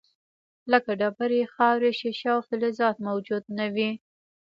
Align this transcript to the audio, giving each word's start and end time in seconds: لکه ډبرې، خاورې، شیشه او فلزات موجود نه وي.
لکه 0.71 0.91
ډبرې، 0.99 1.41
خاورې، 1.53 1.91
شیشه 1.99 2.29
او 2.35 2.41
فلزات 2.47 2.95
موجود 3.07 3.43
نه 3.57 3.65
وي. 3.75 3.91